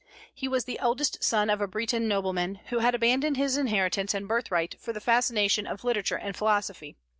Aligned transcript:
He 0.33 0.47
was 0.47 0.65
the 0.65 0.79
eldest 0.79 1.23
son 1.23 1.51
of 1.51 1.61
a 1.61 1.67
Breton 1.67 2.07
nobleman, 2.07 2.55
who 2.69 2.79
had 2.79 2.95
abandoned 2.95 3.37
his 3.37 3.55
inheritance 3.55 4.15
and 4.15 4.27
birthright 4.27 4.75
for 4.79 4.93
the 4.93 4.99
fascinations 4.99 5.67
of 5.67 5.83
literature 5.83 6.17
and 6.17 6.35
philosophy. 6.35 6.95